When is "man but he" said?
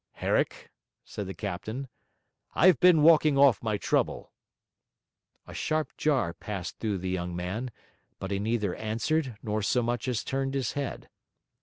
7.35-8.39